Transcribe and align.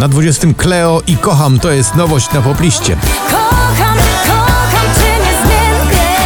Na 0.00 0.08
20 0.08 0.46
Cleo 0.56 1.02
i 1.06 1.16
Kocham 1.16 1.58
to 1.58 1.72
jest 1.72 1.94
nowość 1.94 2.32
na 2.32 2.42
popliście. 2.42 2.96
Kocham, 3.30 3.96
kocham 4.26 4.86
cię 4.94 5.12
niezmiennie 5.18 6.16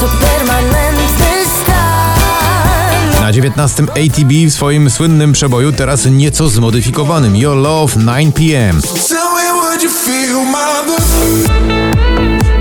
To 0.00 0.06
permanentny 0.08 1.26
stan 1.62 3.20
Na 3.20 3.32
19 3.32 3.82
ATB 3.82 4.32
w 4.48 4.52
swoim 4.52 4.90
słynnym 4.90 5.32
przeboju 5.32 5.72
teraz 5.72 6.06
nieco 6.06 6.48
zmodyfikowanym 6.48 7.36
Your 7.36 7.56
Love 7.56 7.96
9pm. 7.96 8.82
Tell 9.08 9.18
me 9.34 9.62
what 9.62 9.82
you 9.82 9.90
feel, 9.90 10.44
mother. 10.44 11.00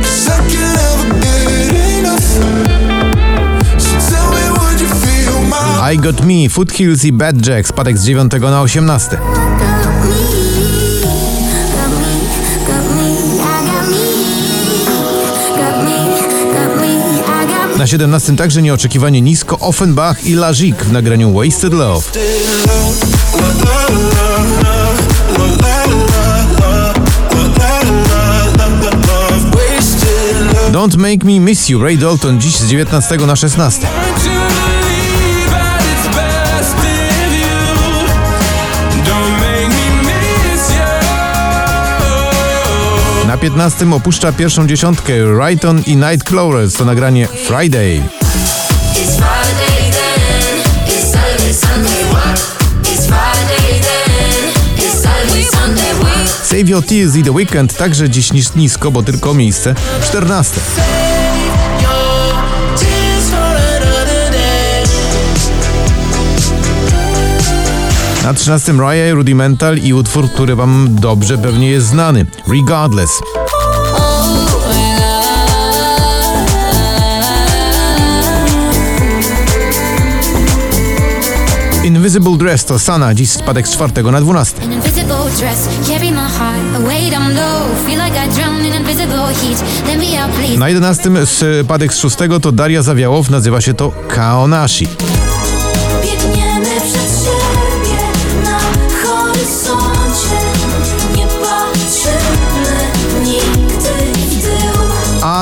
'Cause 0.02 0.32
I 0.32 0.56
can 0.56 0.74
never 0.74 1.20
get 1.20 1.76
enough. 2.00 2.24
So 3.78 4.16
tell 4.16 4.30
me 4.30 4.60
what 4.60 4.82
you 4.82 4.88
feel, 4.88 5.42
mother. 5.50 5.94
I 5.94 5.98
Got 5.98 6.22
Me, 6.26 6.50
Foothills 6.50 7.06
i 7.06 7.12
Bad 7.12 7.48
Jack 7.48 7.68
spadek 7.68 7.98
z 7.98 8.06
9 8.06 8.34
na 8.52 8.62
18. 8.62 9.18
Na 17.78 17.88
17 17.88 18.36
także 18.36 18.62
nieoczekiwanie 18.62 19.22
nisko 19.22 19.60
Offenbach 19.60 20.26
i 20.26 20.36
Lazik 20.36 20.84
w 20.84 20.92
nagraniu 20.92 21.34
Wasted 21.34 21.74
Love. 21.74 22.12
Don't 30.72 30.98
Make 30.98 31.24
Me 31.24 31.40
Miss 31.40 31.70
You, 31.70 31.84
Ray 31.84 31.98
Dalton 31.98 32.42
dziś 32.42 32.56
z 32.56 32.68
19 32.68 33.18
na 33.18 33.36
16. 33.36 33.88
Na 43.36 43.40
15 43.40 43.94
opuszcza 43.94 44.32
pierwszą 44.32 44.68
dziesiątkę 44.68 45.14
Rayton 45.38 45.82
i 45.88 45.96
Nightcrawlers 45.96 46.74
to 46.74 46.86
nagranie 46.86 47.28
Friday. 47.28 48.02
Save 56.44 56.70
Your 56.70 56.86
Tears 56.86 57.16
i 57.16 57.24
The 57.24 57.32
Weekend 57.32 57.78
także 57.78 58.10
dziś 58.10 58.34
niż 58.34 58.56
nisko, 58.56 58.92
bo 58.92 59.04
tylko 59.04 59.34
miejsce 59.34 59.76
14. 60.04 60.62
Na 68.26 68.34
13 68.34 68.74
Raya 68.74 69.14
Rudimental 69.14 69.78
i 69.78 69.94
utwór, 69.94 70.30
który 70.30 70.56
wam 70.56 70.88
dobrze 70.92 71.38
pewnie 71.38 71.70
jest 71.70 71.88
znany 71.88 72.26
Regardless. 72.48 73.12
Invisible 81.84 82.38
Dress 82.38 82.66
to 82.66 82.80
Sana, 82.80 83.14
dziś 83.14 83.30
spadek 83.30 83.68
z 83.68 83.72
4 83.72 84.04
na 84.04 84.22
12. 84.22 84.64
An 84.64 84.74
invisible 84.74 85.16
dress, 85.40 85.70
carry 85.88 86.12
my 86.12 86.18
heart 86.18 86.76
away 86.76 87.12
down 87.12 87.34
low. 87.36 87.86
Feel 87.86 88.06
like 88.06 88.26
I 88.26 88.30
drown 88.36 88.66
in 88.66 88.74
invisible 88.74 89.28
heat. 89.28 89.88
Let 89.88 90.00
me 90.00 90.24
out, 90.24 90.32
please. 90.32 90.58
Na 90.58 90.70
11 90.70 91.12
spadek 91.26 91.94
z 91.94 91.98
6 91.98 92.18
to 92.42 92.52
Daria 92.52 92.82
Zawiałow, 92.82 93.30
nazywa 93.30 93.62
się 93.62 93.74
to 93.74 93.92
Kaonashi. 94.08 94.88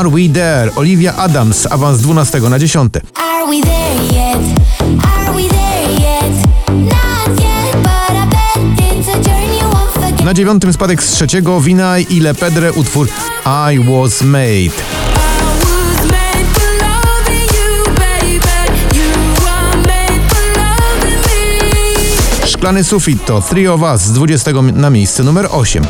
Are 0.04 0.12
We 0.12 0.28
There? 0.28 0.72
Olivia 0.76 1.14
Adams, 1.16 1.68
awans 1.72 1.98
z 1.98 2.04
12 2.04 2.50
na 2.50 2.60
10. 2.60 2.90
Are 3.16 3.48
we 3.50 3.62
there 3.62 4.04
yet? 4.12 4.38
Are 5.00 5.32
we 5.36 5.48
there 5.48 5.92
yet? 5.96 6.36
Not 6.68 7.40
yet, 7.40 7.72
but 7.80 8.12
I 8.12 8.28
bet 8.28 8.84
it's 8.84 9.08
a 9.08 9.16
journey 9.24 9.60
you 9.60 9.68
won't 9.72 9.94
forget. 9.94 10.26
Na 10.26 10.34
9 10.34 10.74
spadek 10.74 11.04
z 11.04 11.18
3 11.28 11.42
Winaj 11.62 12.06
i 12.10 12.20
Le 12.20 12.34
Pedre 12.34 12.72
utwór 12.72 13.08
I 13.72 13.80
Was 13.80 14.22
Made. 14.22 14.76
Szklany 22.46 22.84
sufit 22.84 23.26
to 23.26 23.42
Three 23.42 23.70
of 23.70 23.82
Us 23.82 24.02
z 24.02 24.12
20 24.12 24.52
na 24.74 24.90
miejsce 24.90 25.24
numer 25.24 25.48
8. 25.52 25.84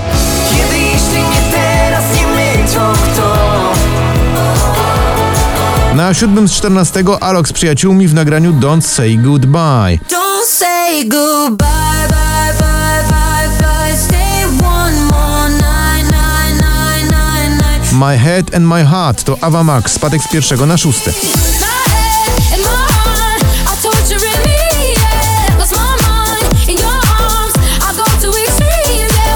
Na 6.03 6.13
7 6.13 6.47
z 6.47 6.51
14 6.51 7.03
Alok 7.21 7.47
z 7.47 7.53
przyjaciółmi 7.53 8.07
w 8.07 8.13
nagraniu 8.13 8.53
Don't 8.53 8.81
Say 8.81 9.17
Goodbye. 9.17 9.99
Don't 10.09 10.45
say 10.47 11.05
goodbye, 11.05 12.07
bye, 12.09 12.53
bye, 12.59 13.03
bye, 13.09 13.49
bye 13.59 13.97
Stay 13.97 14.45
one 14.45 14.95
more 15.01 15.49
night, 15.49 16.11
night, 16.11 16.61
night, 16.61 17.11
night, 17.11 17.61
night 17.61 17.91
My 17.91 18.17
Head 18.17 18.55
and 18.55 18.67
My 18.67 18.83
Heart 18.83 19.23
to 19.23 19.37
Ava 19.41 19.63
Max, 19.63 19.91
spadek 19.91 20.23
z 20.23 20.27
pierwszego 20.27 20.65
na 20.65 20.77
szósty. 20.77 21.13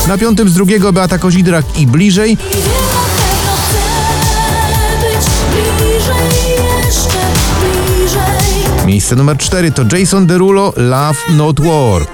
Na 0.08 0.18
piątym 0.18 0.50
z 0.50 0.54
drugiego 0.54 0.94
Beata 0.94 1.18
Kozidrak 1.18 1.66
i 1.80 1.88
Bliżej. 1.88 2.38
Miejsce 8.88 9.16
numer 9.16 9.38
4 9.38 9.72
to 9.72 9.84
Jason 9.98 10.28
Derulo 10.28 10.74
Love 10.78 11.20
Not 11.36 11.60
War. 11.60 12.08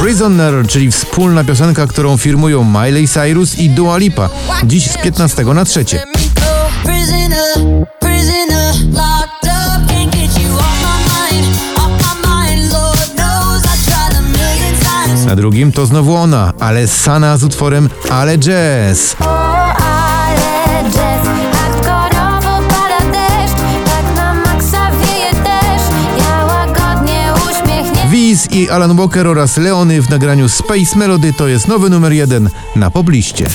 Prisoner, 0.00 0.66
czyli 0.66 0.90
wspólna 0.90 1.44
piosenka, 1.44 1.86
którą 1.86 2.16
firmują 2.16 2.64
Miley 2.64 3.08
Cyrus 3.08 3.58
i 3.58 3.70
Dua 3.70 3.96
Lipa. 3.96 4.28
Dziś 4.64 4.90
z 4.90 4.98
15 4.98 5.44
na 5.44 5.64
3. 5.64 5.84
Na 15.32 15.36
drugim 15.36 15.72
to 15.72 15.86
znowu 15.86 16.14
ona, 16.14 16.52
ale 16.60 16.88
Sana 16.88 17.36
z 17.36 17.44
utworem 17.44 17.88
Ale 18.10 18.38
Jazz. 18.38 19.16
Tak. 19.18 19.72
Wiz 28.10 28.48
i 28.50 28.70
Alan 28.70 28.96
Walker 28.96 29.26
oraz 29.26 29.56
Leony 29.56 30.02
w 30.02 30.10
nagraniu 30.10 30.48
Space 30.48 30.96
Melody 30.98 31.32
to 31.32 31.48
jest 31.48 31.68
nowy 31.68 31.90
numer 31.90 32.12
jeden 32.12 32.50
na 32.76 32.90
pobliście. 32.90 33.46